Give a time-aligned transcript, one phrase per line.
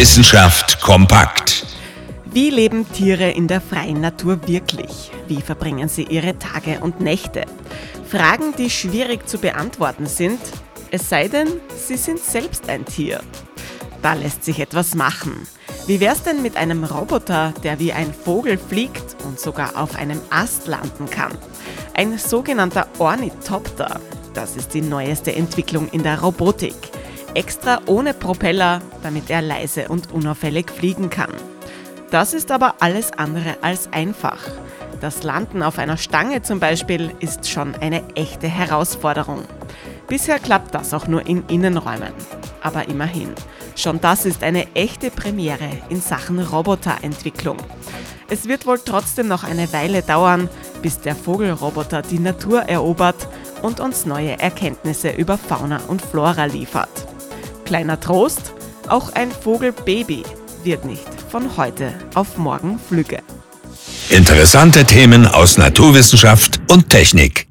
[0.00, 1.66] Wissenschaft kompakt.
[2.24, 5.10] Wie leben Tiere in der freien Natur wirklich?
[5.28, 7.44] Wie verbringen sie ihre Tage und Nächte?
[8.08, 10.40] Fragen, die schwierig zu beantworten sind,
[10.90, 13.20] es sei denn, sie sind selbst ein Tier.
[14.00, 15.46] Da lässt sich etwas machen.
[15.86, 20.22] Wie wär's denn mit einem Roboter, der wie ein Vogel fliegt und sogar auf einem
[20.30, 21.36] Ast landen kann?
[21.92, 24.00] Ein sogenannter Ornithopter.
[24.32, 26.90] Das ist die neueste Entwicklung in der Robotik.
[27.34, 31.32] Extra ohne Propeller, damit er leise und unauffällig fliegen kann.
[32.10, 34.38] Das ist aber alles andere als einfach.
[35.00, 39.44] Das Landen auf einer Stange zum Beispiel ist schon eine echte Herausforderung.
[40.08, 42.12] Bisher klappt das auch nur in Innenräumen.
[42.62, 43.32] Aber immerhin,
[43.76, 47.58] schon das ist eine echte Premiere in Sachen Roboterentwicklung.
[48.28, 50.48] Es wird wohl trotzdem noch eine Weile dauern,
[50.82, 53.28] bis der Vogelroboter die Natur erobert
[53.62, 57.09] und uns neue Erkenntnisse über Fauna und Flora liefert.
[57.70, 58.52] Kleiner Trost,
[58.88, 60.24] auch ein Vogelbaby
[60.64, 63.22] wird nicht von heute auf morgen Flüge.
[64.08, 67.49] Interessante Themen aus Naturwissenschaft und Technik.